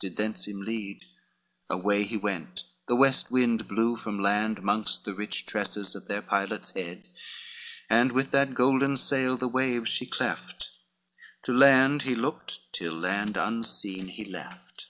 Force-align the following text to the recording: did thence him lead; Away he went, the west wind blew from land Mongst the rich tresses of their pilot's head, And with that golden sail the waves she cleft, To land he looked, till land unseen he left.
did 0.00 0.16
thence 0.16 0.48
him 0.48 0.62
lead; 0.62 1.02
Away 1.68 2.04
he 2.04 2.16
went, 2.16 2.62
the 2.88 2.96
west 2.96 3.30
wind 3.30 3.68
blew 3.68 3.96
from 3.98 4.18
land 4.18 4.62
Mongst 4.62 5.04
the 5.04 5.12
rich 5.12 5.44
tresses 5.44 5.94
of 5.94 6.08
their 6.08 6.22
pilot's 6.22 6.70
head, 6.70 7.04
And 7.90 8.12
with 8.12 8.30
that 8.30 8.54
golden 8.54 8.96
sail 8.96 9.36
the 9.36 9.46
waves 9.46 9.90
she 9.90 10.06
cleft, 10.06 10.70
To 11.42 11.52
land 11.52 12.00
he 12.04 12.14
looked, 12.14 12.60
till 12.72 12.94
land 12.98 13.36
unseen 13.36 14.06
he 14.06 14.24
left. 14.24 14.86